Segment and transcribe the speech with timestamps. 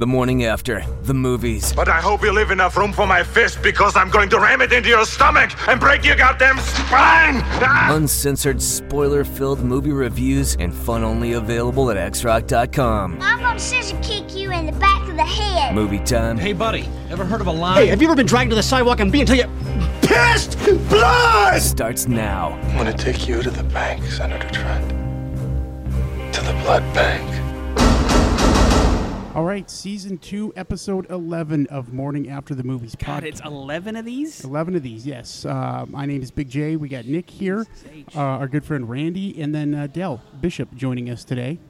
[0.00, 1.74] The morning after, the movies.
[1.74, 4.62] But I hope you leave enough room for my fist because I'm going to ram
[4.62, 7.42] it into your stomach and break your goddamn spine!
[7.60, 7.94] Ah!
[7.94, 13.18] Uncensored, spoiler filled movie reviews and fun only available at xrock.com.
[13.20, 15.74] I'm gonna scissor kick you in the back of the head.
[15.74, 17.76] Movie time Hey, buddy, ever heard of a line?
[17.76, 19.50] Hey, have you ever been dragged to the sidewalk and beat until you
[20.00, 20.56] pissed
[20.88, 21.60] blood?
[21.60, 22.52] starts now.
[22.52, 24.88] I'm gonna take you to the bank, Senator Trent.
[26.32, 27.39] To the blood bank.
[29.32, 33.26] All right, season two, episode 11 of Morning After the Movies God, podcast.
[33.26, 34.44] it's 11 of these?
[34.44, 35.44] 11 of these, yes.
[35.44, 36.74] Uh, my name is Big J.
[36.74, 37.64] We got Nick here,
[38.16, 41.60] uh, our good friend Randy, and then uh, Dell Bishop joining us today.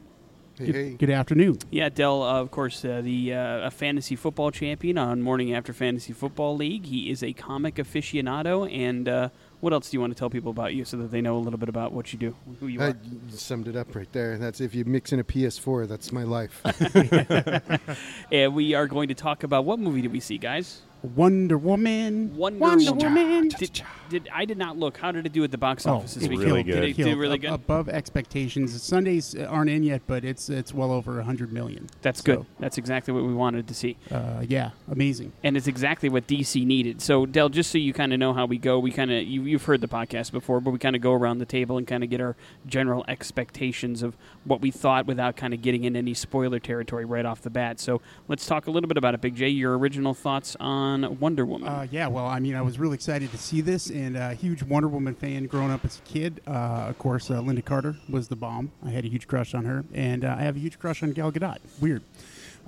[0.56, 1.58] Good, good afternoon.
[1.70, 5.72] Yeah, Dell, uh, of course, uh, the uh, a fantasy football champion on Morning After
[5.74, 6.86] Fantasy Football League.
[6.86, 8.70] He is a comic aficionado.
[8.70, 9.28] And uh,
[9.60, 11.40] what else do you want to tell people about you so that they know a
[11.40, 12.96] little bit about what you do, who you I are?
[13.30, 14.38] summed it up right there.
[14.38, 16.62] That's if you mix in a PS4, that's my life.
[18.32, 20.82] And we are going to talk about what movie did we see, guys?
[21.02, 22.36] Wonder Woman.
[22.36, 23.14] Wonder, Wonder Woman.
[23.14, 23.48] Woman.
[23.48, 24.98] Did, did I did not look?
[24.98, 26.40] How did it do at the box Oh, office this it week?
[26.40, 27.50] killed, Did it it do really good?
[27.50, 28.80] Above expectations.
[28.82, 31.88] Sundays aren't in yet, but it's it's well over 100 million.
[32.02, 32.44] That's good.
[32.58, 33.96] That's exactly what we wanted to see.
[34.10, 35.32] Uh, yeah, amazing.
[35.44, 37.00] and it's exactly what DC needed.
[37.00, 39.44] So, Dell, just so you kind of know how we go, we kind of you,
[39.44, 42.02] you've heard the podcast before, but we kind of go around the table and kind
[42.04, 42.36] of get our
[42.66, 47.24] general expectations of what we thought without kind of getting in any spoiler territory right
[47.24, 47.78] off the bat.
[47.80, 49.48] So, let's talk a little bit about it, Big J.
[49.48, 50.89] Your original thoughts on
[51.20, 51.68] Wonder Woman?
[51.68, 54.62] Uh, yeah, well, I mean, I was really excited to see this, and a huge
[54.62, 56.40] Wonder Woman fan growing up as a kid.
[56.46, 58.72] Uh, of course, uh, Lynda Carter was the bomb.
[58.84, 61.12] I had a huge crush on her, and uh, I have a huge crush on
[61.12, 61.58] Gal Gadot.
[61.80, 62.02] Weird.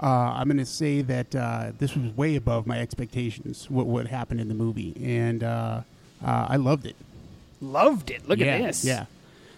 [0.00, 3.70] Uh, I'm going to say that uh, this was way above my expectations.
[3.70, 5.82] What what happened in the movie, and uh,
[6.24, 6.96] uh, I loved it.
[7.60, 8.28] Loved it.
[8.28, 8.84] Look yeah, at this.
[8.84, 9.06] Yeah,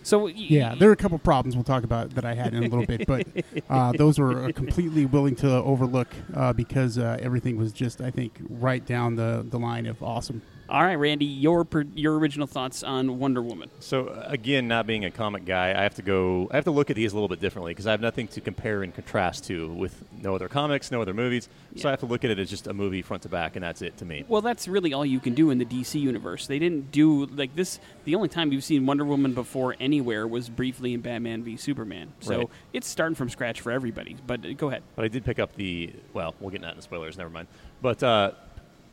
[0.05, 0.75] So, yeah.
[0.75, 3.07] There are a couple problems we'll talk about that I had in a little bit,
[3.07, 3.27] but
[3.71, 8.11] uh, those were uh, completely willing to overlook uh, because uh, everything was just, I
[8.11, 10.43] think, right down the, the line of awesome.
[10.67, 13.71] All right, Randy, your your original thoughts on Wonder Woman.
[13.81, 16.49] So uh, again, not being a comic guy, I have to go.
[16.51, 18.41] I have to look at these a little bit differently because I have nothing to
[18.41, 21.51] compare and contrast to with no other comics, no other movies.
[21.77, 23.63] So I have to look at it as just a movie front to back, and
[23.63, 24.25] that's it to me.
[24.27, 26.47] Well, that's really all you can do in the DC universe.
[26.47, 27.79] They didn't do like this.
[28.05, 32.13] The only time you've seen Wonder Woman before anywhere was briefly in Batman v Superman.
[32.21, 32.49] So Right.
[32.73, 34.17] it's starting from scratch for everybody.
[34.27, 34.83] But uh, go ahead.
[34.97, 35.93] But I did pick up the.
[36.15, 37.19] Well, we'll get into that in the spoilers.
[37.19, 37.49] Never mind.
[37.83, 38.31] But uh,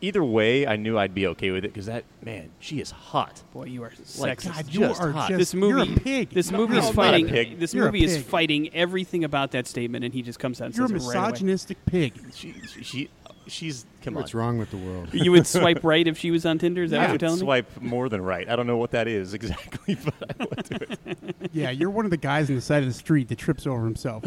[0.02, 3.42] either way, I knew I'd be okay with it because that man, she is hot.
[3.54, 4.54] Boy, you are Like, sexist.
[4.56, 5.30] God, you just are hot.
[5.30, 6.30] just this you're movie, a pig.
[6.32, 7.28] this movie no, is I'm not a fighting.
[7.28, 7.60] pig.
[7.60, 10.76] This You're movie is fighting everything about that statement, and he just comes out and
[10.78, 11.30] You're a says it right away.
[11.32, 12.14] misogynistic pig.
[12.34, 13.10] She, she, she
[13.52, 14.40] she's come What's on.
[14.42, 15.10] wrong with the world?
[15.14, 16.84] You would swipe right if she was on Tinder.
[16.84, 17.02] Is that Yeah.
[17.02, 17.46] what you're would telling me?
[17.46, 18.50] swipe more than right.
[18.50, 21.36] I don't know what that is exactly, but I would do it.
[21.54, 23.84] Yeah, you're one of the guys on the side of the street that trips over
[23.84, 24.24] himself.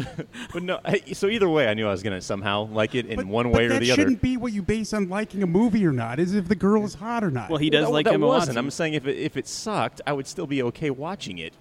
[0.53, 3.07] But no, I, so either way, I knew I was going to somehow like it
[3.07, 3.85] in But- one but way or the other.
[3.85, 6.19] That shouldn't be what you base on liking a movie or not.
[6.19, 7.49] Is if the girl is hot or not.
[7.49, 8.49] Well, he does that, like that Emma wasn't.
[8.49, 8.57] Watson.
[8.59, 11.53] I'm saying if it, if it sucked, I would still be okay watching it.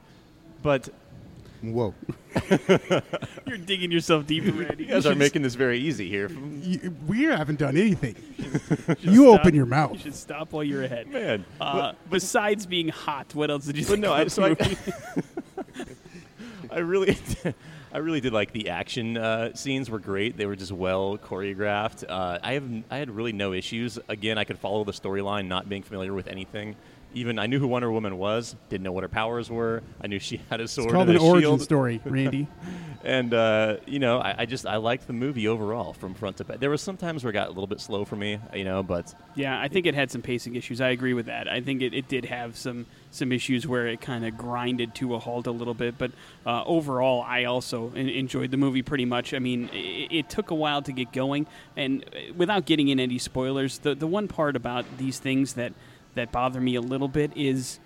[0.62, 0.90] But
[1.72, 1.94] Whoa.
[3.46, 4.84] You're digging yourself deeper, Randy.
[4.84, 6.28] you guys are making this very easy here.
[6.30, 8.16] You- we haven't done anything.
[8.36, 9.92] should you stop- open your mouth.
[9.94, 11.08] You should stop while you're ahead.
[11.08, 14.00] Man, Uh, besides being hot, what else did you but think?
[14.02, 14.78] no, I, about so I.
[16.70, 17.16] I really,
[17.92, 20.36] I really did like the action uh, scenes were great.
[20.36, 22.04] They were just well choreographed.
[22.08, 23.98] Uh, I have I had really no issues.
[24.08, 26.74] Again, I could follow the storyline, not being familiar with anything.
[27.14, 28.56] Even I knew who Wonder Woman was.
[28.68, 29.82] Didn't know what her powers were.
[30.00, 31.62] I knew she had a sword It's called and an a origin shield.
[31.62, 32.48] story, Randy.
[33.04, 36.44] And uh, you know, I, I just I liked the movie overall from front to
[36.44, 36.58] back.
[36.60, 38.82] There were some times where it got a little bit slow for me, you know,
[38.82, 40.80] but Yeah, I think it had some pacing issues.
[40.80, 41.46] I agree with that.
[41.46, 45.14] I think it, it did have some some issues where it kind of grinded to
[45.14, 45.98] a halt a little bit.
[45.98, 46.12] But
[46.46, 49.34] uh, overall, I also en- enjoyed the movie pretty much.
[49.34, 51.46] I mean, it, it took a while to get going,
[51.76, 55.74] and uh, without getting in any spoilers, the the one part about these things that
[56.14, 57.78] that bother me a little bit is,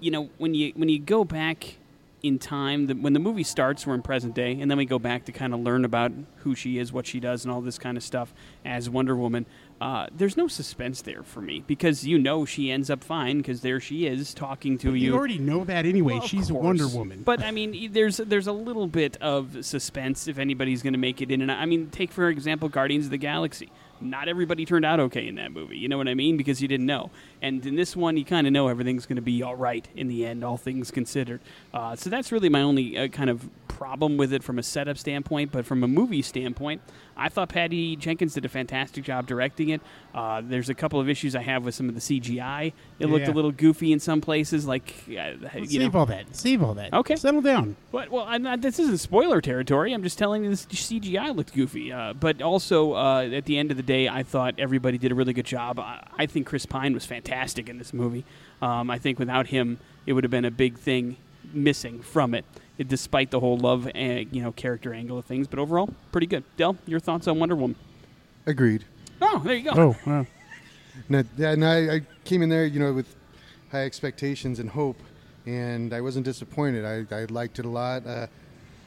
[0.00, 1.76] you know, when you when you go back
[2.24, 4.98] in time, the, when the movie starts, we're in present day, and then we go
[4.98, 7.78] back to kind of learn about who she is, what she does, and all this
[7.78, 8.32] kind of stuff
[8.64, 9.44] as Wonder Woman.
[9.78, 13.60] Uh, there's no suspense there for me because you know she ends up fine because
[13.60, 15.08] there she is talking to you.
[15.08, 16.14] You already know that anyway.
[16.14, 16.64] Well, She's a course.
[16.64, 17.22] Wonder Woman.
[17.22, 21.20] But I mean, there's there's a little bit of suspense if anybody's going to make
[21.20, 21.52] it in and.
[21.52, 23.70] I mean, take for example Guardians of the Galaxy.
[24.00, 25.76] Not everybody turned out okay in that movie.
[25.76, 26.36] You know what I mean?
[26.36, 27.10] Because you didn't know.
[27.44, 30.08] And in this one, you kind of know everything's going to be all right in
[30.08, 31.42] the end, all things considered.
[31.74, 34.96] Uh, so that's really my only uh, kind of problem with it from a setup
[34.96, 35.52] standpoint.
[35.52, 36.80] But from a movie standpoint,
[37.18, 39.68] I thought Patty Jenkins did a fantastic job directing.
[39.68, 39.82] it.
[40.14, 42.72] Uh, there's a couple of issues I have with some of the CGI.
[42.98, 45.98] It looked a little goofy in some places, like uh, Let's you save know.
[46.00, 46.34] all that.
[46.34, 46.94] Save all that.
[46.94, 47.16] Okay.
[47.16, 47.76] Settle down.
[47.92, 49.92] But, well, I'm not, this isn't spoiler territory.
[49.92, 51.92] I'm just telling you this CGI looked goofy.
[51.92, 55.14] Uh, but also, uh, at the end of the day, I thought everybody did a
[55.14, 55.78] really good job.
[55.78, 57.33] I, I think Chris Pine was fantastic
[57.68, 58.24] in this movie.
[58.62, 61.16] Um, I think without him, it would have been a big thing
[61.52, 62.44] missing from it,
[62.78, 65.46] it- despite the whole love and you know character angle of things.
[65.46, 66.44] But overall, pretty good.
[66.56, 67.76] Dell, your thoughts on Wonder Woman?
[68.46, 68.84] Agreed.
[69.20, 69.70] Oh, there you go.
[69.74, 70.26] Oh, wow.
[71.08, 73.14] No, yeah, and I, I came in there, you know, with
[73.72, 74.96] high expectations and hope,
[75.46, 76.84] and I wasn't disappointed.
[76.84, 78.06] I, I liked it a lot.
[78.06, 78.26] Uh,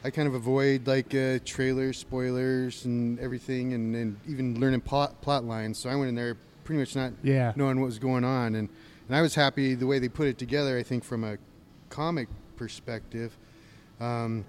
[0.04, 5.20] I kind of avoid like uh, trailers, spoilers, and everything, and, and even learning plot,
[5.22, 5.78] plot lines.
[5.80, 7.54] So I went in there pretty much not Yeah.
[7.56, 8.68] knowing what was going on, and,
[9.08, 10.78] and I was happy the way they put it together.
[10.78, 11.38] I think from a
[11.90, 12.28] comic
[12.58, 13.38] perspective,
[14.02, 14.44] um,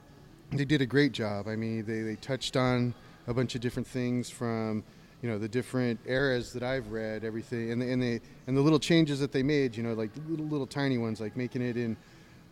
[0.51, 1.47] they did a great job.
[1.47, 2.93] I mean, they, they touched on
[3.29, 4.83] a bunch of different things from
[5.23, 8.61] you know the different eras that I've read, everything, and the, and the and the
[8.61, 9.77] little changes that they made.
[9.77, 11.97] You know, like little little tiny ones, like making it in.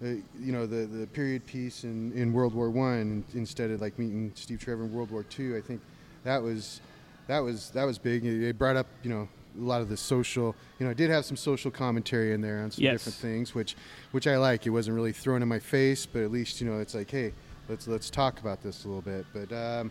[0.02, 0.08] Uh,
[0.38, 4.30] you know the, the period piece in, in World War One instead of like meeting
[4.34, 5.56] Steve Trevor in World War Two.
[5.56, 5.80] I think
[6.22, 6.82] that was
[7.28, 8.24] that was that was big.
[8.26, 9.26] It brought up you know
[9.58, 10.54] a lot of the social.
[10.78, 12.94] You know, it did have some social commentary in there on some Yes.
[13.04, 13.76] different things, which
[14.12, 14.66] which I like.
[14.66, 17.32] It wasn't really thrown in my face, but at least you know it's like, hey,
[17.68, 19.26] let's let's talk about this a little bit.
[19.32, 19.90] But um,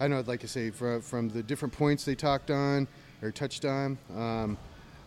[0.00, 2.86] I know, like I say, from from the different points they talked on
[3.22, 4.58] or touched on, um,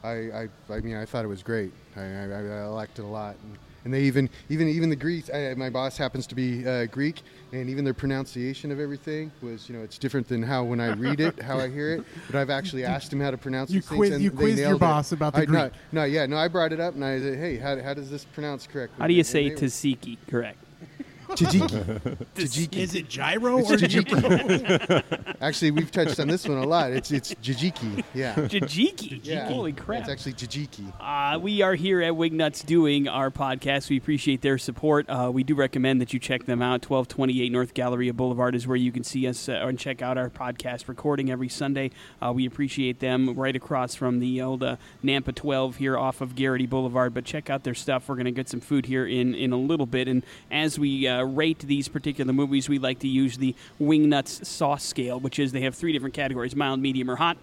[0.04, 1.72] I, I I mean I thought it was great.
[1.96, 3.36] I, I, I liked it a lot.
[3.44, 5.30] And, and they even, even, even the Greeks.
[5.30, 7.22] I, my boss happens to be uh, Greek,
[7.52, 10.94] and even their pronunciation of everything was, you know, it's different than how when I
[10.94, 12.04] read it, how I hear it.
[12.28, 14.36] But I've actually asked him how to pronounce You these quiz- things, and you they
[14.36, 14.86] quizzed your nailed it.
[14.86, 15.74] boss about the I, no, Greek.
[15.92, 16.38] no, yeah, no.
[16.38, 18.98] I brought it up, and I said, hey, how, how does this pronounce correctly?
[19.02, 20.18] How do you And say they- tzatziki?
[20.28, 20.58] Correct.
[21.36, 22.18] Tzatziki.
[22.36, 22.78] Tzatziki.
[22.78, 25.38] Is it gyro It's or tzatziki.
[25.42, 26.92] Actually, we've touched on this one a lot.
[26.92, 28.04] It's it's jajiki.
[28.14, 28.34] Yeah.
[28.36, 29.20] Jajiki.
[29.24, 29.48] Yeah.
[29.48, 30.02] Holy crap.
[30.02, 30.92] It's actually jajiki.
[31.00, 33.90] Uh, we are here at Wingnuts doing our podcast.
[33.90, 35.10] We appreciate their support.
[35.10, 36.90] Uh, we do recommend that you check them out.
[36.90, 40.30] 1228 North Galleria Boulevard is where you can see us uh, and check out our
[40.30, 41.92] podcast recording every Sunday.
[42.22, 46.36] Uh, we appreciate them right across from the old uh, Nampa 12 here off of
[46.36, 47.14] Garrity Boulevard.
[47.14, 48.10] But check out their stuff.
[48.10, 50.08] We're going to get some food here in, in a little bit.
[50.08, 54.84] And as we uh, rate these particular movies, we like to use the Wingnuts sauce
[54.84, 57.38] scale, which is they have three different categories mild, medium, or hot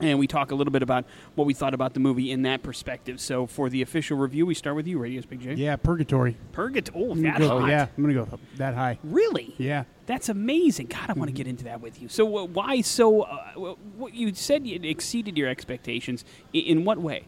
[0.00, 1.04] and we talk a little bit about
[1.34, 3.20] what we thought about the movie in that perspective.
[3.20, 5.54] So for the official review, we start with you, Radius Big J.
[5.54, 6.36] Yeah, Purgatory.
[6.52, 7.04] Purgatory.
[7.04, 7.68] Oh, I'm that go- hot.
[7.68, 8.98] yeah, I'm gonna go that high.
[9.02, 9.56] Really?
[9.58, 9.84] Yeah.
[10.06, 10.86] That's amazing.
[10.86, 12.08] God, I want to get into that with you.
[12.08, 13.22] So uh, why so?
[13.22, 16.24] Uh, what you said it exceeded your expectations.
[16.54, 17.24] I- In what way?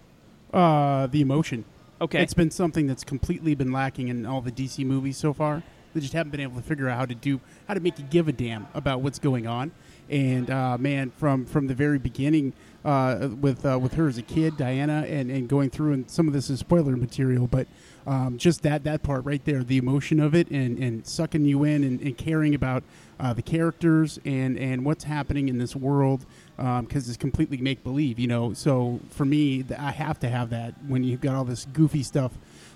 [0.53, 1.65] Uh, the emotion.
[2.01, 2.23] Okay.
[2.23, 5.65] It's been something that's completely been lacking in all the DC movies so far.
[5.95, 8.05] They just haven't been able to figure out how to do how to make you
[8.11, 9.73] give a damn about what's going on.
[10.09, 12.53] And uh, man, from from the very beginning,
[12.85, 16.27] uh, with uh, with her as a kid, Diana, and, and going through, and some
[16.27, 17.69] of this is spoiler material, but
[18.07, 21.63] um, just that that part right there, the emotion of it, and, and sucking you
[21.65, 22.83] in, and, and caring about
[23.21, 26.27] uh, the characters and and what's happening in this world,
[26.57, 28.53] because it's completely make believe, you know.
[28.53, 32.33] So for me, I have to have that when you've got all this goofy stuff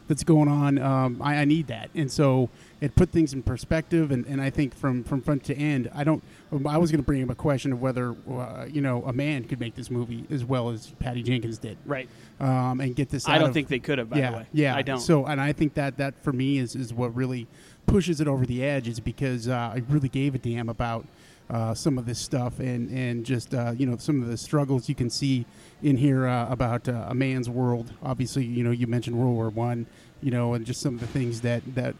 [0.06, 0.78] that's going on.
[0.78, 2.50] Um, I, I need that, and so
[2.84, 4.10] it put things in perspective.
[4.10, 6.22] And, and I think from, from front to end, I don't.
[6.68, 9.44] I was going to bring up a question of whether uh, you know a man
[9.44, 12.08] could make this movie as well as Patty Jenkins did, Right.
[12.40, 13.26] Um, and get this.
[13.26, 14.10] I don't of- think they could have.
[14.10, 14.46] By yeah, the way.
[14.52, 15.00] yeah, I don't.
[15.00, 17.46] So, and I think that that for me is is what really
[17.86, 21.06] pushes it over the edge is because uh, I really gave a damn about
[21.50, 24.88] uh, some of this stuff and and just uh, you know some of the struggles
[24.88, 25.46] you can see
[25.82, 27.92] in here uh, about uh, a man's world.
[28.02, 29.86] Obviously, you know you mentioned World War One,
[30.22, 31.94] you know, and just some of the things that that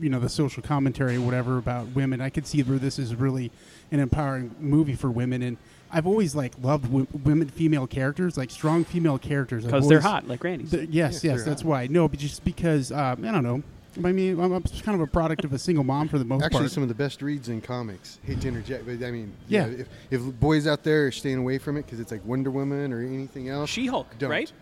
[0.00, 2.20] you know the social commentary or whatever about women.
[2.20, 3.50] I could see where this is really
[3.92, 5.56] an empowering movie for women and.
[5.92, 9.64] I've always like loved w- women, female characters, like strong female characters.
[9.64, 10.70] Because they're hot, like Randy's.
[10.70, 11.68] Th- yes, Yes, yes, that's hot.
[11.68, 11.86] why.
[11.88, 13.60] No, but just because um, I don't know.
[14.08, 16.44] I mean, I'm, I'm kind of a product of a single mom for the most
[16.44, 16.64] Actually, part.
[16.66, 18.20] Actually, some of the best reads in comics.
[18.24, 19.66] Hate to interject, but I mean, Yeah.
[19.66, 22.24] you know, if, if boys out there are staying away from it because it's like
[22.24, 24.52] Wonder Woman or anything else, She-Hulk, right?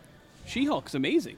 [0.47, 1.37] She-Hulk's amazing.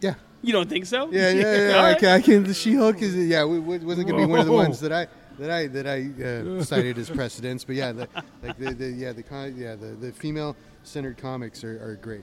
[0.00, 1.10] Yeah, You don't think so?
[1.10, 1.68] yeah, yeah.
[1.68, 1.96] yeah, All right.
[1.96, 2.44] Okay, I can.
[2.44, 3.44] The She-Hulk is yeah.
[3.44, 5.06] We, we- wasn't going to be one of the ones that I
[5.38, 8.08] that I that I uh, cited as precedents, but yeah, the,
[8.42, 12.22] like the, the yeah the con- yeah the, the female centered comics are, are great.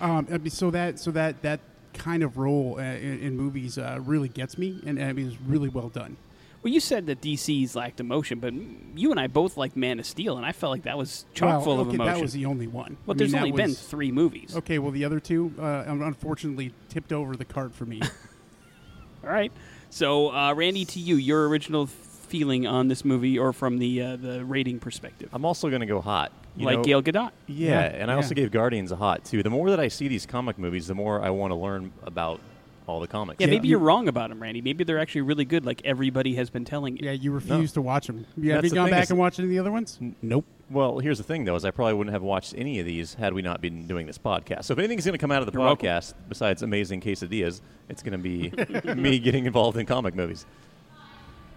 [0.00, 1.60] Um, I mean, so that so that that
[1.94, 5.40] kind of role uh, in, in movies uh, really gets me, and I mean, it's
[5.46, 6.16] really well done.
[6.62, 8.54] Well, you said that DC's lacked emotion, but
[8.96, 11.48] you and I both liked Man of Steel, and I felt like that was chock
[11.48, 12.14] well, full of emotion.
[12.14, 12.96] that was the only one.
[13.04, 14.56] well, I there's mean, only that been three movies.
[14.56, 18.00] Okay, well, the other two, uh, unfortunately, tipped over the cart for me.
[19.24, 19.52] All right.
[19.90, 24.16] So, uh, Randy, to you, your original feeling on this movie or from the uh,
[24.16, 25.28] the rating perspective?
[25.32, 26.32] I'm also going to go hot.
[26.56, 27.30] You like know- Gail Gadot.
[27.46, 29.42] Yeah, Yeah, and I also gave Guardians a hot too.
[29.42, 32.40] The more that I see these comic movies, the more I want to learn about
[32.86, 33.40] all the comics.
[33.40, 34.60] Yeah, Yeah, maybe you- you're wrong about them, Randy.
[34.60, 37.06] Maybe they're actually really good, like everybody has been telling you.
[37.06, 38.26] Yeah, you refuse to watch them.
[38.36, 39.70] You have That's you the gone thing back is- and watched any of the other
[39.72, 39.98] ones?
[40.20, 40.44] Nope.
[40.70, 43.34] Well, here's the thing, though, is I probably wouldn't have watched any of these had
[43.34, 44.64] we not been doing this podcast.
[44.64, 45.86] So if anything's going to come out of the You're welcome.
[45.86, 47.60] podcast besides amazing quesadillas,
[47.90, 50.46] it's going to be me getting involved in comic movies.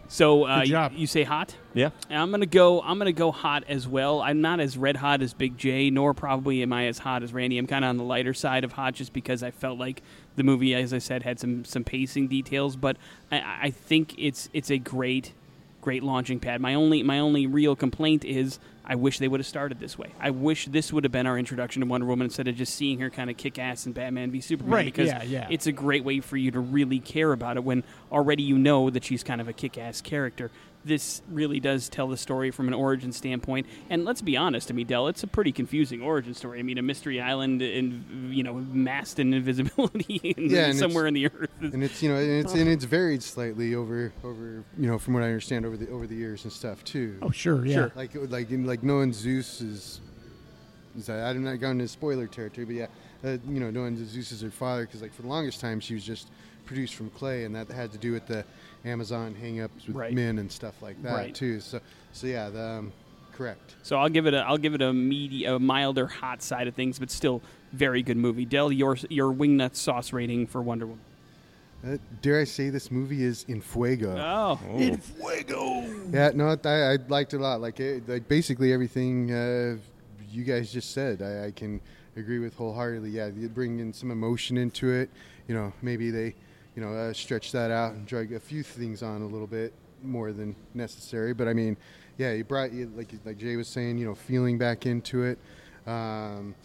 [0.07, 0.91] So uh, Good you, job.
[0.95, 1.55] you say hot?
[1.73, 1.89] Yeah.
[2.11, 2.79] And I'm gonna go.
[2.81, 4.21] I'm gonna go hot as well.
[4.21, 7.33] I'm not as red hot as Big J, nor probably am I as hot as
[7.33, 7.57] Randy.
[7.57, 10.03] I'm kind of on the lighter side of hot, just because I felt like
[10.35, 12.75] the movie, as I said, had some some pacing details.
[12.75, 12.97] But
[13.31, 15.33] I, I think it's it's a great
[15.81, 16.61] great launching pad.
[16.61, 20.09] My only my only real complaint is I wish they would have started this way.
[20.19, 22.99] I wish this would have been our introduction to Wonder Woman instead of just seeing
[22.99, 24.73] her kind of kick ass in Batman v Superman.
[24.73, 25.47] Right, Because yeah, yeah.
[25.49, 28.89] it's a great way for you to really care about it when already you know
[28.89, 30.51] that she's kind of a kick ass character.
[30.85, 34.69] This really does tell the story from an origin standpoint, and let's be honest.
[34.69, 36.59] I mean, Dell, it's a pretty confusing origin story.
[36.59, 41.07] I mean, a mystery island and you know, masked in invisibility in Yeah, and somewhere
[41.07, 41.49] in the earth.
[41.59, 45.15] and it's you know and it's and it's varied slightly over over you know from
[45.15, 47.17] what I understand over the over the years and stuff too.
[47.23, 47.89] Oh, sure, yeah.
[47.95, 50.01] Like like in, like knowing Zeus is.
[50.95, 52.87] is that, I'm not going into spoiler territory, but yeah,
[53.23, 55.79] uh, you know, knowing that Zeus is her father because like for the longest time
[55.79, 56.29] she was just
[56.65, 58.45] produced from clay, and that had to do with the
[58.85, 60.13] Amazon hang-ups with Right.
[60.13, 61.35] men and stuff like that Right.
[61.35, 61.59] too.
[61.59, 61.79] So
[62.13, 62.93] so yeah, the, um,
[63.33, 63.75] correct.
[63.83, 66.75] So I'll give it a I'll give it a medi- a milder hot side of
[66.75, 67.41] things, but still
[67.73, 68.45] very good movie.
[68.45, 71.01] Dell, your your wingnut sauce rating for Wonder Woman.
[71.85, 74.15] Uh, dare I say this movie is in fuego?
[74.17, 74.77] Oh, oh.
[74.79, 75.83] in fuego!
[76.11, 77.61] Yeah, no, I, I liked it a lot.
[77.61, 79.77] Like, it, like basically everything uh,
[80.31, 81.79] you guys just said, I, I can
[82.15, 83.11] agree with wholeheartedly.
[83.11, 85.11] Yeah, you bring in some emotion into it.
[85.47, 86.33] You know, maybe they,
[86.75, 89.73] you know, uh, stretch that out and drag a few things on a little bit
[90.03, 91.33] more than necessary.
[91.33, 91.77] But I mean,
[92.17, 95.39] yeah, you brought you like like Jay was saying, you know, feeling back into it.
[95.87, 96.55] Um,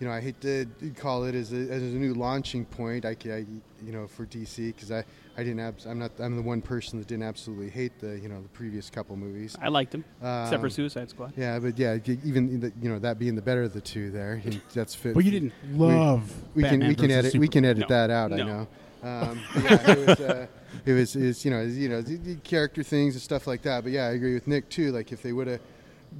[0.00, 0.64] you know, I hate to
[0.96, 3.04] call it as a, as a new launching point.
[3.04, 3.44] I, I
[3.84, 5.04] you know, for DC because I,
[5.36, 5.60] I didn't.
[5.60, 6.12] Abs- I'm not.
[6.18, 9.56] I'm the one person that didn't absolutely hate the you know the previous couple movies.
[9.60, 11.34] I liked him, except for Um, Suicide Squad.
[11.36, 14.42] Yeah, but yeah, even the, you know that being the better of the two there,
[14.74, 15.12] that's fit.
[15.12, 17.94] But you didn't love We, we can we can versus edit we can edit No.
[17.94, 18.32] that out.
[18.32, 18.68] I know.
[19.02, 20.46] Um, yeah, it was uh,
[20.84, 22.04] it was it's, you know you know
[22.44, 23.82] character things and stuff like that.
[23.82, 24.92] But yeah, I agree with Nick too.
[24.92, 25.60] Like if they would have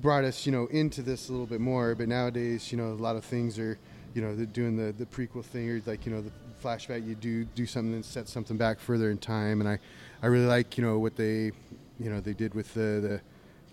[0.01, 2.95] brought us you know into this a little bit more, but nowadays you know a
[2.95, 3.79] lot of things are
[4.15, 6.33] you know they're doing the the prequel thing or like you know the
[6.63, 9.79] flashback you do do something and set something back further in time, and I
[10.23, 11.53] I really like you know what they
[11.99, 13.21] you know they did with the the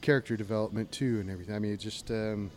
[0.01, 1.55] character development too and everything.
[1.55, 2.51] I mean, it just um,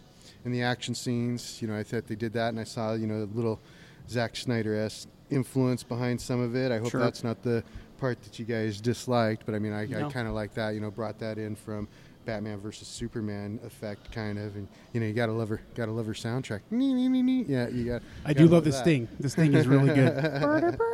[0.44, 3.06] in the action scenes, you know, I thought they did that, and I saw you
[3.06, 3.60] know a little
[4.08, 6.72] Zack Snyder esque influence behind some of it.
[6.72, 7.00] I hope Sure.
[7.00, 7.62] that's not the
[7.98, 10.06] part that you guys disliked, but I mean, I, No.
[10.06, 10.74] I kind of like that.
[10.74, 11.86] You know, brought that in from
[12.26, 16.06] Batman versus Superman effect, kind of, and you know, you gotta love her, gotta love
[16.06, 16.60] her soundtrack.
[16.70, 17.44] Nee, nee, nee, nee.
[17.48, 18.02] Yeah, you got.
[18.24, 18.84] I do love this that.
[18.84, 19.08] thing.
[19.18, 20.78] This thing is really good.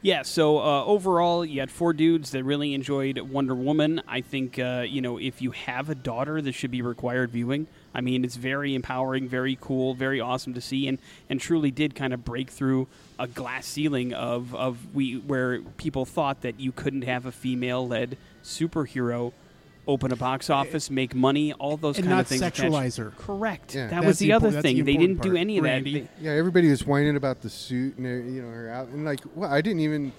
[0.00, 4.00] Yeah, so uh, overall, you had four dudes that really enjoyed Wonder Woman.
[4.06, 7.66] I think, uh, you know, if you have a daughter, this should be required viewing.
[7.94, 11.94] I mean, it's very empowering, very cool, very awesome to see, and, and truly did
[11.94, 16.72] kind of break through a glass ceiling of, of we where people thought that you
[16.72, 19.32] couldn't have a female led superhero
[19.88, 22.40] open a box office, make money, all those And kind not of things.
[22.42, 23.12] sexualize her.
[23.18, 23.74] Correct.
[23.74, 23.88] Yeah.
[23.88, 24.84] That That's was the, the other impor- that's the thing.
[24.84, 26.00] They didn't do any of Randy.
[26.00, 26.18] that.
[26.20, 29.20] They- Yeah, everybody was whining about the suit and you know her out, and like,
[29.34, 30.12] well, I didn't even.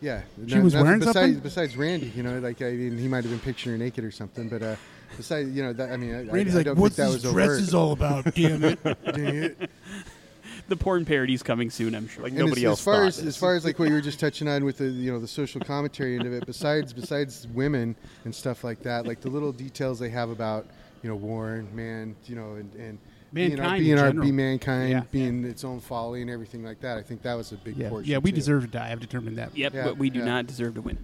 [0.00, 1.38] Yeah, She was wearing besides, something?
[1.40, 4.10] Besides Randy, you know, like I mean, he might have been picturing her naked or
[4.10, 4.74] something, but uh,
[5.16, 7.14] besides, you know, that I mean, I, Randy's I, I like, don't "What's think that
[7.14, 7.80] these was dresses overt.
[7.80, 7.92] all
[8.24, 8.34] about?
[8.34, 9.70] Damn it!" Dang it.
[10.68, 12.22] the porn parody's coming soon, I'm sure.
[12.24, 13.26] Like And nobody as, else as far thought as this.
[13.26, 15.28] as far as like what you were just touching on with the you know the
[15.28, 19.52] social commentary end of it, besides besides women and stuff like that, like the little
[19.52, 20.66] details they have about
[21.02, 22.98] you know Warren, man, you know, and and
[23.34, 24.26] being our, Mankind being, in our general.
[24.26, 25.02] be mankind, Yeah.
[25.10, 26.98] being its own folly and everything like that.
[26.98, 28.10] I think that was a big yeah, portion.
[28.10, 28.34] yeah, we too.
[28.36, 28.90] deserve to die.
[28.92, 29.56] I've determined that.
[29.56, 30.26] Yep, Yeah, but we do yeah.
[30.26, 30.98] not deserve to win.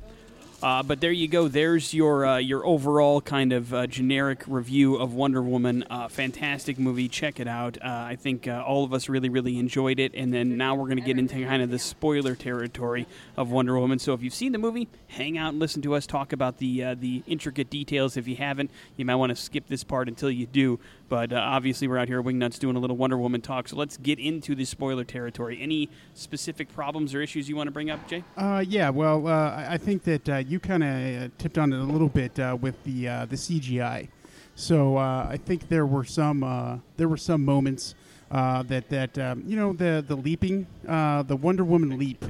[0.60, 1.46] Uh, but there you go.
[1.46, 5.84] There's your uh, your overall kind of uh, generic review of Wonder Woman.
[5.88, 7.08] Uh, fantastic movie.
[7.08, 7.78] Check it out.
[7.80, 10.14] Uh, I think uh, all of us really, really enjoyed it.
[10.16, 13.78] And then now we're going to get into kind of the spoiler territory of Wonder
[13.78, 14.00] Woman.
[14.00, 16.94] So if you've seen the movie, hang out and listen to us talk about the
[16.94, 18.16] the intricate details.
[18.16, 20.80] If you haven't, you might want to skip this part until you do.
[21.08, 23.68] But uh, obviously, we're out here Wingnuts doing a little Wonder Woman talk.
[23.68, 25.58] So let's get into the spoiler territory.
[25.60, 28.24] Any specific problems or issues you want to bring up, Jay?
[28.36, 31.78] Uh, yeah, well, uh, I think that uh, you kind of uh, tipped on it
[31.78, 34.08] a little bit uh, with the the CGI.
[34.54, 37.94] So I think there were some there were some moments
[38.30, 42.24] that that um, you know the the leaping the Wonder Woman leap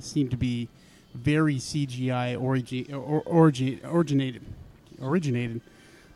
[0.00, 0.68] seemed to be
[1.14, 4.42] very CGI origi- or, origi- originated.
[5.00, 5.60] originated.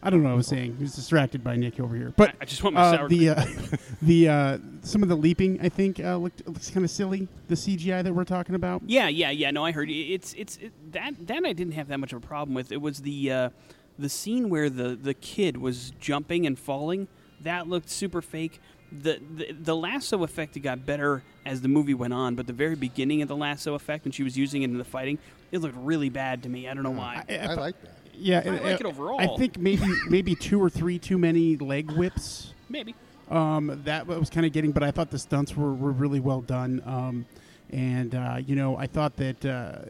[0.02, 0.76] I don't know what I was saying.
[0.78, 2.12] I was distracted by Nick over here.
[2.16, 3.44] But I just want my uh, sour the uh,
[4.02, 7.26] the uh, some of the leaping I think uh, looked looks kind of silly.
[7.48, 8.82] The CGI that we're talking about.
[8.86, 9.50] Yeah, yeah, yeah.
[9.50, 12.26] No, I heard it's it's it, that that I didn't have that much of a
[12.26, 12.70] problem with.
[12.70, 13.50] It was the uh,
[13.98, 17.08] the scene where the the kid was jumping and falling.
[17.40, 18.60] That looked super fake.
[18.90, 22.76] The, the the lasso effect got better as the movie went on, but the very
[22.76, 25.18] beginning of the lasso effect when she was using it in the fighting,
[25.50, 26.68] it looked really bad to me.
[26.68, 27.24] I don't know why.
[27.28, 27.97] I like that.
[28.18, 29.20] Yeah, I like uh, it overall.
[29.20, 32.52] I think maybe maybe two or three too many leg whips.
[32.68, 32.94] Maybe.
[33.30, 36.40] Um, that was kind of getting, but I thought the stunts were, were really well
[36.40, 36.82] done.
[36.86, 37.26] Um,
[37.70, 39.80] and uh, you know, I thought that uh,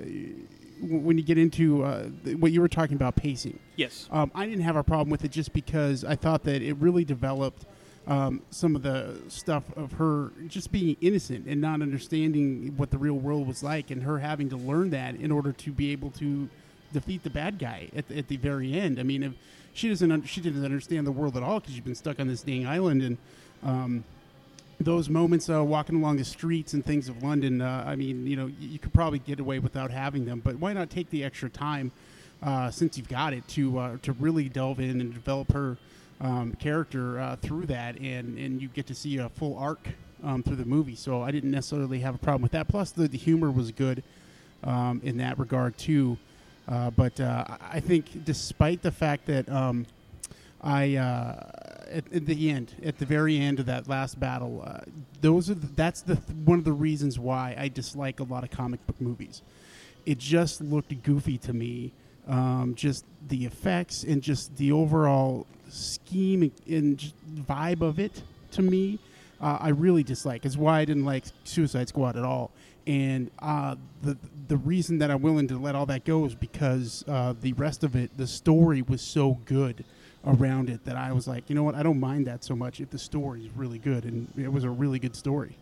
[0.81, 2.05] when you get into uh,
[2.39, 4.09] what you were talking about pacing, Yes.
[4.11, 7.05] um, I didn't have a problem with it just because I thought that it really
[7.05, 7.65] developed
[8.09, 12.99] um, some of the stuff of her just being innocent and not understanding what the
[12.99, 16.11] real world was like, and her having to learn that in order to be able
[16.13, 16.49] to
[16.93, 18.99] defeat the bad guy at the, at the very end.
[18.99, 19.33] I mean, if
[19.73, 22.29] she doesn't, un- she didn't understand the world at all because she's been stuck on
[22.29, 23.17] this dang island, and
[23.63, 24.05] um,
[24.81, 28.37] those moments uh, walking along the streets and things of London, uh, I mean, you
[28.37, 31.49] know, you could probably get away without having them, but why not take the extra
[31.49, 31.91] time
[32.43, 35.77] uh, since you've got it to uh, to really delve in and develop her
[36.21, 39.89] um, character uh, through that, and and you get to see a full arc
[40.23, 40.95] um, through the movie.
[40.95, 42.69] So I didn't necessarily have a problem with that.
[42.69, 44.03] Plus, the, the humor was good
[44.65, 46.19] um, in that regard too.
[46.69, 49.87] Uh, but uh, I- think, despite the fact that um,
[50.63, 51.51] I uh,
[51.91, 54.81] at, at the end, at the very end of that last battle, uh,
[55.23, 58.51] those are the, that's the one of the reasons why I dislike a lot of
[58.51, 59.41] comic book movies.
[60.05, 61.93] It just looked goofy to me.
[62.27, 66.99] Um, just the effects and just the overall scheme and
[67.49, 68.23] vibe of it
[68.53, 68.99] to me,
[69.41, 70.45] uh, I really dislike.
[70.45, 72.51] Is why I didn't like Suicide Squad at all.
[72.87, 74.17] And uh, the
[74.49, 77.85] the reason that I'm willing to let all that go is because uh, the rest
[77.85, 79.85] of it, the story was so good
[80.27, 82.81] around it that I was like, you know what, I don't mind that so much
[82.81, 85.57] if the story is really good, and it was a really good story.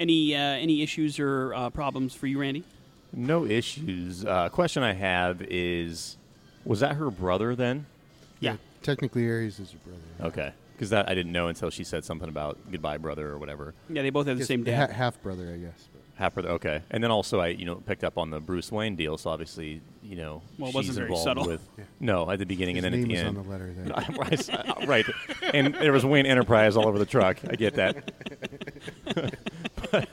[0.00, 2.64] Any uh, any issues or uh, problems for you, Randy?
[3.12, 4.24] No issues.
[4.24, 6.16] Uh, question I have is,
[6.64, 7.86] was that her brother then?
[8.40, 8.56] Yeah.
[8.82, 10.28] Technically, Ares is your brother.
[10.28, 13.74] Okay, because that I didn't know until she said something about goodbye, brother, or whatever.
[13.90, 14.90] Yeah, they both have the same dad.
[14.90, 15.88] ha- half brother, I guess.
[16.14, 16.50] Half brother.
[16.50, 19.16] Okay, and then also I, you know, picked up on the Bruce Wayne deal.
[19.18, 21.46] So obviously, you know, Well, it she's wasn't very involved subtle.
[21.46, 21.68] with.
[22.00, 23.44] No, at the beginning His and then name at is the on end.
[23.44, 24.16] the letter there.
[24.18, 25.06] right, uh, right.
[25.54, 27.38] And there was Wayne Enterprise all over the truck.
[27.48, 28.12] I get that.
[29.14, 29.34] but,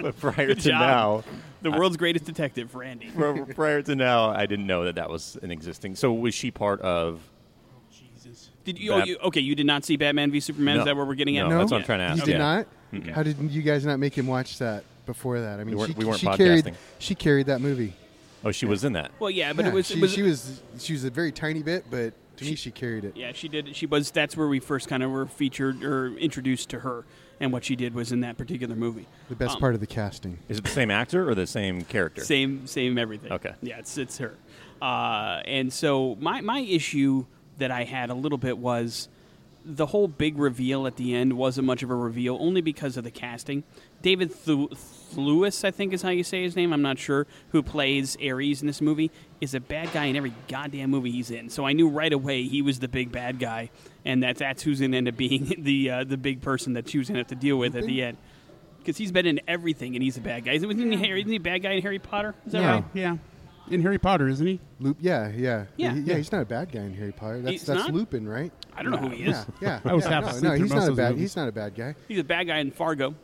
[0.00, 0.80] but prior Good to job.
[0.80, 1.24] now,
[1.62, 3.10] The world's greatest detective, Randy.
[3.54, 5.96] prior to now, I didn't know that that was an existing.
[5.96, 7.20] So was she part of?
[8.64, 8.78] Jesus.
[8.78, 9.18] Did you, oh, Bat- you?
[9.24, 10.76] Okay, you did not see Batman v Superman.
[10.76, 10.80] No.
[10.82, 11.48] Is that what we're getting at?
[11.48, 12.16] No, that's what I'm trying to ask.
[12.16, 12.26] You ask.
[12.26, 12.66] did not.
[12.92, 13.12] Mm-mm.
[13.12, 15.60] How did you guys not make him watch that before that?
[15.60, 16.74] I mean, We weren't- she, we weren't she carried podcasting.
[16.98, 17.94] she carried that movie.
[18.44, 19.10] Oh, she was in that.
[19.18, 19.86] Well, yeah, but Yeah, it was.
[19.86, 22.70] she, it was she was she was a very tiny bit, but to me, she
[22.70, 23.14] carried it.
[23.16, 23.76] Yeah, she did.
[23.76, 24.10] She was.
[24.10, 27.04] That's where we first kind of were featured or introduced to her,
[27.38, 29.06] and what she did was in that particular movie.
[29.28, 30.38] The best Um, part of the casting.
[30.48, 32.24] Is it the same actor or the same character?
[32.24, 33.30] Same, same everything.
[33.30, 33.52] Okay.
[33.62, 34.34] Yeah, it's it's her.
[34.80, 37.26] Uh, and so my my issue
[37.60, 39.08] that I had a little bit was
[39.64, 43.04] the whole big reveal at the end wasn't much of a reveal, only because of
[43.04, 43.62] the casting.
[44.00, 44.70] David Thu-
[45.16, 46.72] Lewis, I think is how you say his name.
[46.72, 49.10] I'm not sure who plays Ares in this movie.
[49.42, 51.50] Is a bad guy in every goddamn movie he's in.
[51.50, 53.68] So I knew right away he was the big bad guy,
[54.04, 56.88] and that that's who's going to end up being the uh, the big person that
[56.88, 58.16] she was going to have to deal with at the end.
[58.78, 60.52] Because he's been in everything, and he's a bad guy.
[60.52, 62.34] Isn't, he, Harry- isn't he a bad guy in Harry Potter?
[62.46, 62.70] Is that Yeah.
[62.72, 62.84] right?
[62.94, 63.16] Yeah,
[63.70, 64.60] in Harry Potter, isn't he?
[64.80, 65.94] Loop, yeah, yeah, Yeah.
[65.94, 66.16] He- yeah.
[66.16, 67.40] He's not a bad guy in Harry Potter.
[67.40, 67.94] That's He's that's not?
[67.94, 68.52] Lupin, right?
[68.76, 69.46] I don't know who he is.
[69.60, 69.90] Yeah, yeah.
[69.90, 71.10] I was yeah, half no, asleep no, through he's most not of a bad.
[71.10, 71.22] movies.
[71.22, 71.94] He's not a bad guy.
[72.08, 73.14] He's a bad guy in Fargo,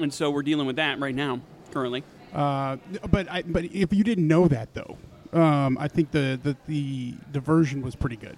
[0.00, 1.40] and so we're dealing with that right now,
[1.72, 2.04] currently.
[2.34, 2.76] Uh,
[3.10, 4.96] but I, but if you didn't know that though,
[5.38, 8.36] um, I think the, the the diversion was pretty good.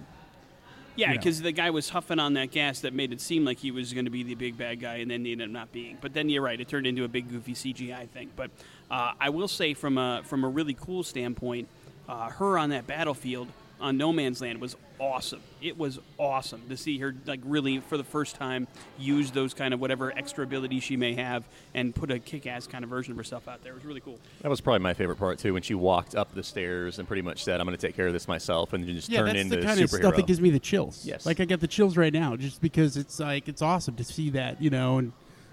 [0.97, 1.17] Yeah, Yeah.
[1.17, 3.91] because the guy was huffing on that gas that made it seem like he was
[3.93, 5.97] going to be the big bad guy, and then he ended up not being.
[5.99, 8.31] But then you're right; it turned into a big goofy CGI thing.
[8.35, 8.49] But
[8.91, 11.67] uh, I will say, from a from a really cool standpoint,
[12.07, 13.47] uh, her on that battlefield
[13.79, 15.41] on No Man's Land was awesome.
[15.61, 18.67] It was awesome to see her like really for the first time
[18.97, 21.43] use those kind of whatever extra abilities she may have
[21.73, 23.73] and put a kick-ass kind of version of herself out there.
[23.73, 24.17] It was really cool.
[24.41, 27.21] That was probably my favorite part too, when she walked up the stairs and pretty
[27.23, 29.39] much said, "I'm going to take care of this myself," and just Yeah, turned that's
[29.41, 31.05] into the a kind of stuff that gives me the chills.
[31.05, 31.25] Yes.
[31.25, 34.29] like I get the chills right now just because it's like it's awesome to see
[34.29, 35.11] that you know, and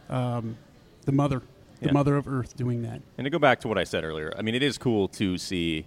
[0.09, 0.57] um,
[1.07, 1.43] the mother,
[1.83, 1.93] the Yeah.
[1.93, 3.03] mother of Earth doing that.
[3.19, 5.37] And to go back to what I said earlier, I mean, it is cool to
[5.39, 5.85] see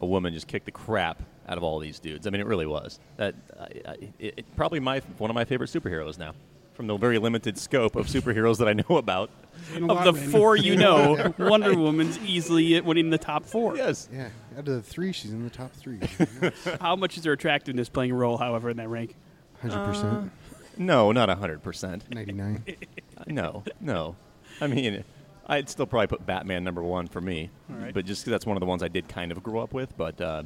[0.00, 2.26] a woman just kick the crap out of all these dudes.
[2.26, 2.98] I mean, it really was.
[3.16, 6.32] That I, I, it, it- probably my one of my favorite superheroes now,
[6.74, 9.30] from the very limited scope of superheroes that I know about.
[9.74, 10.30] Of lot the Randy.
[10.30, 13.76] four you know, Wonder Woman's easily winning the top four.
[13.76, 14.08] Yes.
[14.12, 15.98] Yeah, out of the three, she's in the top three.
[16.80, 19.14] How much is her attractiveness playing a role, however, in that rank?
[19.62, 20.32] Hundred Uh, percent,
[20.76, 22.04] No, not hundred percent.
[22.12, 22.62] ninety nine.
[23.26, 24.14] No, no.
[24.60, 25.02] I mean,
[25.46, 27.94] I'd still probably put Batman number one for me, All right.
[27.94, 29.96] but because that's one of the ones I did kind of grow up with.
[29.96, 30.42] But uh,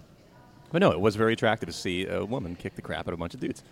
[0.70, 3.14] but no, it was very attractive to see a woman kick the crap out of
[3.14, 3.62] a bunch of dudes.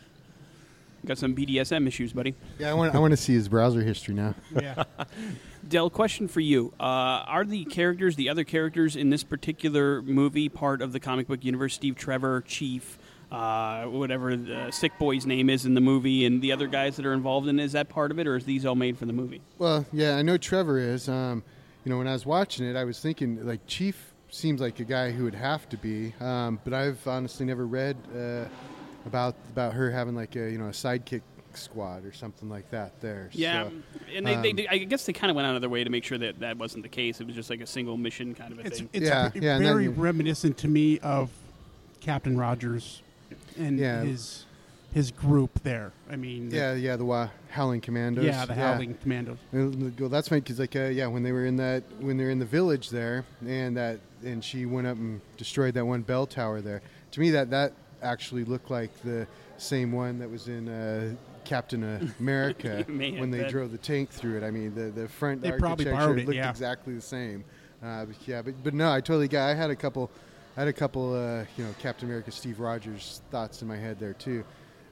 [1.06, 2.34] Got some BDSM issues, buddy.
[2.58, 4.34] Yeah, I want I want to see his browser history now.
[4.60, 4.82] Yeah.
[5.68, 10.48] Dell, question for you: uh, Are the characters, the other characters in this particular movie,
[10.48, 11.74] part of the comic book universe?
[11.74, 12.98] Steve Trevor, Chief,
[13.30, 17.04] uh, whatever the sick boy's name is in the movie, and the other guys that
[17.06, 19.04] are involved in it, is that part of it, or is these all made for
[19.06, 19.40] the movie?
[19.58, 21.08] Well, yeah, I know Trevor is.
[21.08, 21.42] Um,
[21.84, 24.84] you know, when I was watching it, I was thinking like Chief seems like a
[24.84, 28.44] guy who would have to be, um, but I've honestly never read uh,
[29.06, 31.22] about about her having like a you know a sidekick
[31.54, 33.00] squad or something like that.
[33.00, 33.72] There, Yeah, So,
[34.14, 35.82] and they, they, um, they- I guess they kind of went out of their way
[35.82, 37.20] to make sure that that wasn't the case.
[37.20, 38.88] It was just like a single mission kind of a It's, thing.
[38.92, 41.30] it's Yeah, v- yeah, very you- reminiscent to me of
[42.00, 43.02] Captain Rogers
[43.58, 44.02] and Yeah.
[44.02, 44.44] his
[44.92, 45.92] his group there.
[46.10, 48.24] I mean, the- yeah, yeah, the uh, Howling Commandos.
[48.24, 49.36] yeah, the Howling Commandos.
[49.52, 52.38] Well, that's funny because like uh, yeah, when they were in that when they're in
[52.38, 56.60] the village there, and that and she went up and destroyed that one bell tower
[56.60, 56.80] there.
[57.12, 59.26] To me, that that actually looked like the
[59.58, 64.42] same one that was in uh, Captain America when they drove the tank through it.
[64.44, 66.48] I mean, the the front They probably architecture it, looked yeah.
[66.50, 67.44] exactly the same.
[67.82, 69.48] Uh, but yeah, but but no, I totally got.
[69.50, 70.10] I had a couple,
[70.58, 74.00] I had a couple, uh, you know, Captain America, Steve Rogers thoughts in my head
[74.00, 74.44] there too.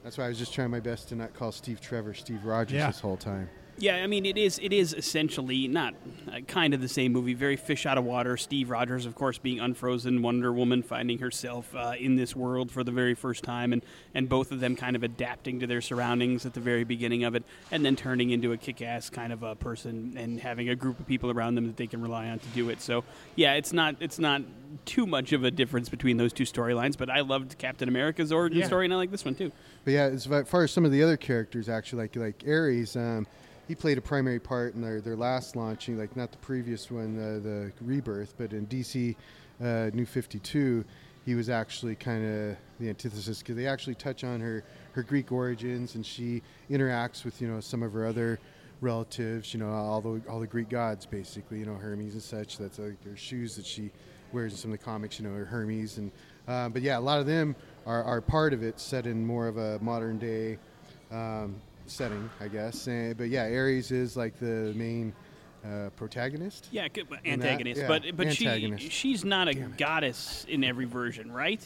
[0.04, 2.74] That's why I was just trying my best to not call Steve Trevor Steve Rogers
[2.76, 2.86] Yeah.
[2.86, 3.50] this whole time.
[3.78, 5.94] Yeah, I mean it is it is essentially not
[6.32, 7.34] uh, kind of the same movie.
[7.34, 8.36] Very fish out of water.
[8.38, 12.82] Steve Rogers, of course, being unfrozen, Wonder Woman finding herself uh, in this world for
[12.82, 13.82] the very first time, and
[14.14, 17.34] and both of them kind of adapting to their surroundings at the very beginning of
[17.34, 20.98] it, and then turning into a kick-ass kind of a person and having a group
[20.98, 22.80] of people around them that they can rely on to do it.
[22.80, 24.40] So yeah, it's not it's not
[24.86, 26.96] too much of a difference between those two storylines.
[26.96, 28.66] But I loved Captain America's origin Yeah.
[28.68, 29.52] story, and I like this one too.
[29.84, 33.26] But yeah, as far as some of the other characters, actually, like like Ares, um,
[33.68, 37.18] he played a primary part in their, their last launching, like not the previous one,
[37.18, 39.16] uh, the Rebirth, but in DC
[39.60, 40.84] uh, New Fifty Two,
[41.24, 45.32] he was actually kind of the antithesis because they actually touch on her her Greek
[45.32, 48.38] origins, and she interacts with you know some of her other
[48.80, 52.58] relatives, you know all the all the Greek gods, basically, you know Hermes and such.
[52.58, 53.90] That's like their shoes that she
[54.32, 56.10] wears in some of the comics, you know, Hermes and.
[56.46, 59.48] Uh, but yeah, a lot of them are, are part of it, set in more
[59.48, 60.58] of a modern day
[61.10, 61.56] um,
[61.90, 62.86] setting, I guess.
[62.86, 65.12] Uh, but yeah, Ares is like the main
[65.64, 66.68] uh, protagonist.
[66.70, 67.80] Yeah, good, but antagonist.
[67.80, 68.82] yeah, but but antagonist.
[68.84, 71.60] she she's not a goddess in every version, right?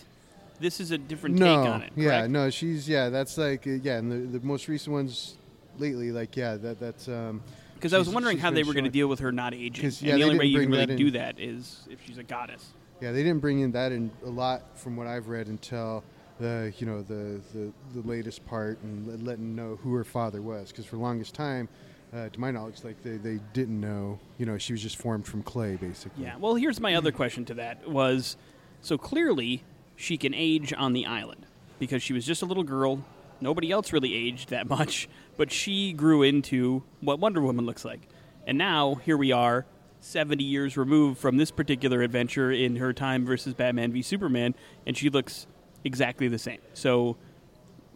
[0.60, 1.92] This is a different no, take on it.
[1.96, 2.30] yeah, correct?
[2.30, 5.36] no, she's yeah, that's like uh, yeah, and the, the most recent ones
[5.78, 7.42] lately, like yeah, that that's um.
[7.74, 9.84] Because I was wondering how they were going to deal with her not aging.
[9.84, 12.22] 'Cause, and yeah, the only way you can really do that is if she's a
[12.22, 12.74] goddess.
[13.00, 16.04] Yeah, they didn't bring in that in a lot from what I've read until
[16.40, 20.42] the you know the the, the latest part and let- letting know who her father
[20.42, 21.68] was because for longest time,
[22.12, 24.18] uh, to my knowledge, like they, they didn't know.
[24.38, 26.24] You know, she was just formed from clay, basically.
[26.24, 26.36] Yeah.
[26.38, 28.36] Well, here's my other question to that was,
[28.80, 29.62] so clearly
[29.96, 31.46] she can age on the island
[31.78, 33.04] because she was just a little girl.
[33.40, 38.08] Nobody else really aged that much, but she grew into what Wonder Woman looks like.
[38.46, 39.66] And now here we are,
[40.00, 44.54] 70 years removed from this particular adventure in her time versus Batman v Superman,
[44.86, 45.46] and she looks
[45.84, 46.58] exactly the same.
[46.74, 47.16] So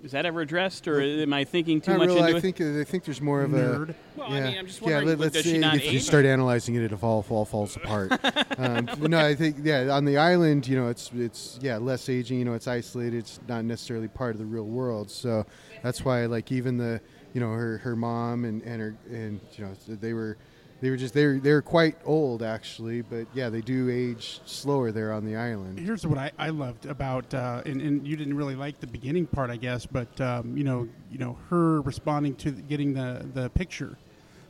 [0.05, 2.21] is that ever addressed, or am I thinking too Not much really.
[2.21, 2.41] into I it?
[2.43, 3.89] think I think there's more of Nerd.
[3.91, 3.95] a.
[4.17, 4.45] Well, I yeah.
[4.49, 6.75] mean, I'm just wondering, yeah, let, us does she say not if you start analyzing
[6.75, 8.13] it, it all all falls apart.
[8.59, 12.39] um, no, I think yeah, on the island, you know, it's it's yeah less aging.
[12.39, 13.17] You know, it's isolated.
[13.17, 15.11] It's not necessarily part of the real world.
[15.11, 15.47] So
[15.83, 17.01] that's why like even the
[17.33, 20.37] you know her her mom and and her and you know they were.
[20.85, 24.43] They were just they were, they were quite old actually, but yeah, they do age
[24.45, 25.79] slower there on the island.
[25.79, 29.27] Here's what I, I loved about, uh, and, and you didn't really like the beginning
[29.27, 33.49] part, I guess, but um, you know, you know, her responding to getting the, the
[33.49, 33.97] picture,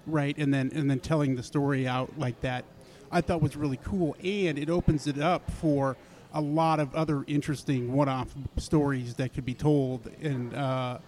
[0.08, 2.64] right, and then and then telling the story out like that,
[3.12, 5.96] I thought was really cool, and it opens it up for
[6.32, 10.98] a lot of other interesting one-off stories that could be told, and uh,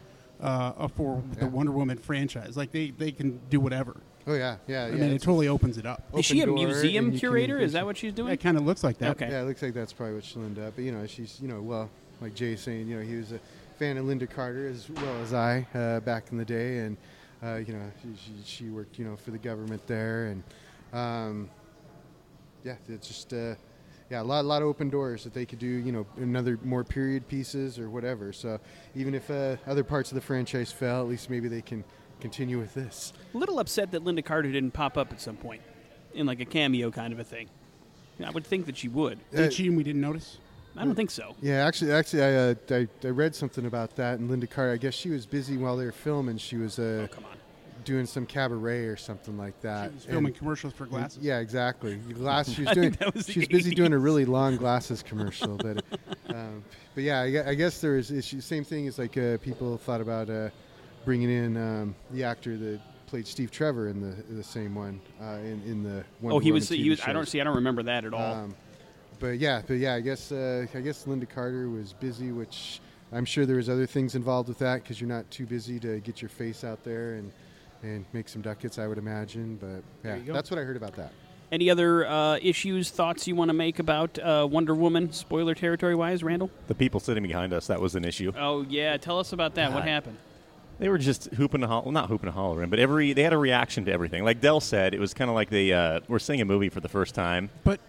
[0.41, 1.51] uh, for the Yeah.
[1.51, 3.97] Wonder Woman franchise, like they they can do whatever.
[4.29, 4.95] Oh yeah, yeah, I yeah.
[4.97, 6.03] mean, it totally opens it up.
[6.17, 7.59] Is she a museum and you can curator?
[7.59, 8.33] Is that what she's doing?
[8.33, 9.11] It kind of looks like that.
[9.12, 9.31] Okay.
[9.31, 10.75] Yeah, it looks like that's probably what she'll end up.
[10.75, 11.89] But you know, she's you know, well,
[12.21, 13.41] like Jay's saying, you know, he was a
[13.79, 16.97] fan of Lynda Carter as well as I uh, back in the day, and
[17.43, 20.43] uh, you know, she, she, she worked you know for the government there, and
[20.93, 21.49] um,
[22.65, 23.55] yeah, it's just uh,
[24.11, 25.67] yeah, a lot, a lot of open doors that they could do.
[25.67, 28.33] You know, another more period pieces or whatever.
[28.33, 28.59] So
[28.97, 31.85] even if uh, other parts of the franchise fell, at least maybe they can
[32.20, 33.12] continue with this.
[33.35, 35.62] A little upset that Lynda Carter didn't pop up at some point
[36.14, 37.48] in like a cameo kind of a thing.
[38.24, 39.18] I would think that she would.
[39.31, 40.38] Did she and we didn't notice?
[40.79, 41.35] I don't think so.
[41.40, 44.72] Yeah, actually, actually, I, uh, I I read something about that, and Lynda Carter.
[44.72, 46.37] I guess she was busy while they were filming.
[46.38, 47.37] She was uh, Oh, come on.
[47.85, 49.88] doing some cabaret or something like that.
[49.90, 51.18] She was filming And- commercials for glasses.
[51.22, 51.96] Yeah, exactly.
[52.12, 52.50] Glass.
[52.50, 52.96] She was doing.
[53.14, 55.83] was she was busy doing a really long glasses commercial, but
[56.29, 56.62] um,
[56.94, 60.02] but yeah, I, I guess there is issue- same thing as like uh, people thought
[60.02, 60.50] about uh,
[61.07, 65.37] bringing in um, the actor that played Steve Trevor in the the same one uh,
[65.37, 66.69] in in the Wonder Oh, he was.
[66.69, 67.01] He was.
[67.07, 67.40] I don't see.
[67.40, 68.35] I don't remember that at all.
[68.35, 68.55] Um,
[69.19, 72.81] but yeah, but yeah, I guess uh, I guess Lynda Carter was busy, which
[73.12, 76.01] I'm sure there was other things involved with that because you're not too busy to
[76.01, 77.33] get your face out there and
[77.83, 79.57] and make some ducats, I would imagine.
[79.57, 81.12] But yeah, that's what I heard about that.
[81.53, 85.12] Any other uh, issues, thoughts you want to make about uh, Wonder Woman?
[85.12, 86.51] Spoiler territory wise, Randall.
[86.66, 88.33] The people sitting behind us, that was an issue.
[88.37, 89.73] Oh yeah, tell us about that.
[89.73, 90.19] What happened?
[90.79, 93.33] They were just hooping and hollering, well, not hooping and hollering, but every they had
[93.33, 94.25] a reaction to everything.
[94.25, 96.81] Like Dell said, it was kind of like they uh, were seeing a movie for
[96.81, 97.49] the first time.
[97.65, 97.81] But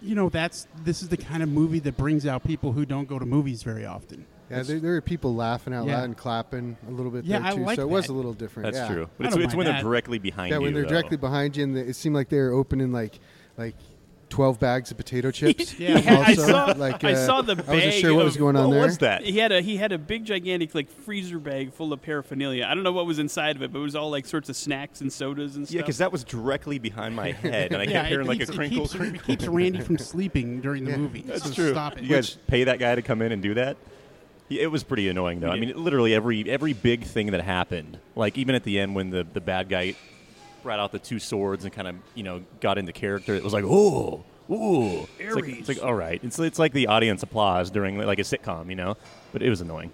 [0.00, 3.08] you know, that's this is the kind of movie that brings out people who don't
[3.08, 4.24] go to movies very often.
[4.50, 5.96] Yeah, there, there were people laughing out Yeah.
[5.98, 7.64] loud and clapping a little bit Yeah, there I too.
[7.64, 8.72] like so it was a little different.
[8.72, 8.94] That's yeah.
[8.94, 9.10] true.
[9.18, 10.62] But it's, it's when mind they're directly behind Yeah, you.
[10.62, 10.88] when they're though.
[10.88, 13.18] directly behind you, and the, it seemed like they were opening like
[13.58, 13.74] like
[14.28, 15.78] twelve bags of potato chips.
[15.78, 16.46] Yeah, I also.
[16.46, 16.64] saw.
[16.76, 18.80] like I uh, saw the Bag I wasn't sure what was going on What there.
[18.80, 19.24] What was that?
[19.24, 22.66] He had a he had a big gigantic like freezer bag full of paraphernalia.
[22.68, 24.56] I don't know what was inside of it, but it was all like sorts of
[24.56, 25.74] snacks and sodas and stuff.
[25.74, 28.38] Yeah, because that was directly behind my head, and I yeah, kept hearing it like
[28.38, 28.80] keeps, a it crinkle.
[28.80, 29.24] keeps, crinkle.
[29.24, 31.22] keeps Randy from sleeping during the movie.
[31.22, 31.70] That's so true.
[31.70, 32.04] Stop it.
[32.04, 33.76] You guys pay that guy to come in and do that?
[34.50, 35.50] It was pretty annoying, though.
[35.50, 39.10] I mean, literally every every big thing that happened, like even at the end when
[39.10, 39.94] the, the bad guy
[40.62, 43.52] brought out the two swords and kind of you know got into character, it was
[43.52, 46.20] like, oh, ooh, it's like, it's like all right.
[46.22, 48.96] It's it's like the audience applause during like a sitcom, you know.
[49.32, 49.92] But it was annoying.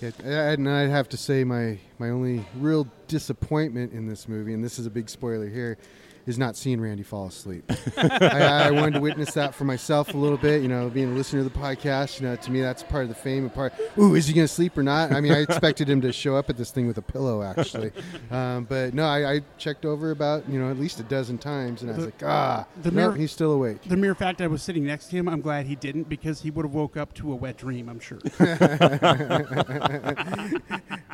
[0.00, 4.64] Yeah, and I'd have to say my my only real disappointment in this movie, and
[4.64, 5.78] this is a big spoiler here,
[6.26, 7.70] is not seeing Randy fall asleep.
[7.96, 10.62] I, I wanted to witness that for myself a little bit.
[10.62, 13.08] You know, being a listener to the podcast, you know, to me that's part of
[13.08, 13.72] the fame and part.
[13.98, 15.12] Ooh, is he going to sleep or not?
[15.12, 17.92] I mean, I expected him to show up at this thing with a pillow, actually,
[18.30, 21.82] um, but no, I, I checked over about you know at least a dozen times,
[21.82, 23.82] and I was like, ah, the no, mere- he's still awake.
[23.82, 26.50] The mere fact I was sitting next to him, I'm glad he didn't because he
[26.50, 27.88] would have woke up to a wet dream.
[27.88, 28.18] I'm sure.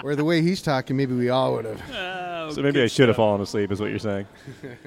[0.05, 1.83] or the way he's talking, maybe we all would have.
[1.91, 1.95] Oh,
[2.51, 4.27] So maybe I should have fallen asleep, is what you're saying.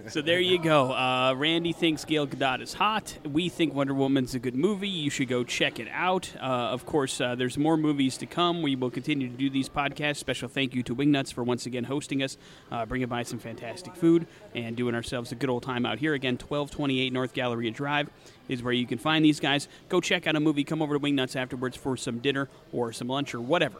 [0.08, 0.92] So there you go.
[0.92, 3.18] Uh, Randy thinks Gail Gadot is hot.
[3.24, 4.90] We think Wonder Woman's a good movie.
[4.90, 6.32] You should go check it out.
[6.36, 8.62] Uh, of course, uh, there's more movies to come.
[8.62, 10.18] We will continue to do these podcasts.
[10.18, 12.38] Special thank you to Wingnuts for once again hosting us,
[12.72, 16.14] uh, bringing by some fantastic food, and doing ourselves a good old time out here.
[16.14, 18.10] Again, 1228 North Galleria Drive
[18.50, 19.68] is where you can find these guys.
[19.88, 20.64] Go check out a movie.
[20.64, 23.78] Come over to Wingnuts afterwards for some dinner or some lunch or whatever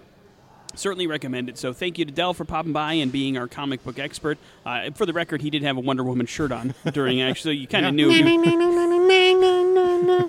[0.76, 1.58] certainly recommend it.
[1.58, 4.38] So thank you to Dell for popping by and being our comic book expert.
[4.66, 7.58] Uh, for the record, he did have a Wonder Woman shirt on during actually.
[7.58, 8.10] You kind of knew.
[8.10, 8.20] He,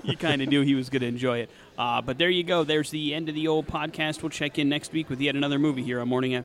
[0.03, 1.49] you kind of knew he was going to enjoy it.
[1.77, 2.63] Uh, but there you go.
[2.63, 4.21] There's the end of the old podcast.
[4.21, 6.41] We'll check in next week with yet another movie here on Morning After.